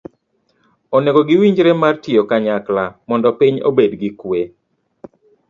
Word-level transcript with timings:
onego 0.97 1.19
giwinjre 1.27 1.71
mar 1.81 1.95
tiyo 2.03 2.21
kanyakla 2.29 2.83
mondo 3.07 3.29
piny 3.39 3.55
obed 3.69 3.91
gi 4.01 4.09
kwe. 4.19 4.41